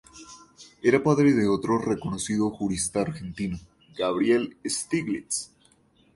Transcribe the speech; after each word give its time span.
Era 0.81 1.03
padre 1.03 1.31
de 1.31 1.47
otro 1.47 1.77
reconocido 1.77 2.49
jurista 2.49 3.01
argentino, 3.01 3.59
Gabriel 3.95 4.57
Stiglitz. 4.65 5.51